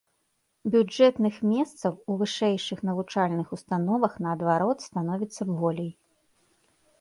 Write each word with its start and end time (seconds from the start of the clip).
Бюджэтных 0.75 1.35
месцаў 1.49 1.93
ў 1.95 2.11
вышэйшых 2.21 2.79
навучальных 2.89 3.53
установах, 3.59 4.17
наадварот, 4.27 4.77
становіцца 4.89 5.43
болей. 5.61 5.91